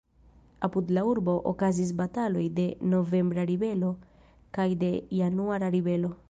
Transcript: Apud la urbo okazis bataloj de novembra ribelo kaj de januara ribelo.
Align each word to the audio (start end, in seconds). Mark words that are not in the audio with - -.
Apud 0.67 0.93
la 0.97 1.01
urbo 1.09 1.35
okazis 1.51 1.91
bataloj 1.99 2.45
de 2.61 2.65
novembra 2.95 3.45
ribelo 3.51 3.93
kaj 4.59 4.67
de 4.87 4.91
januara 5.21 5.71
ribelo. 5.79 6.13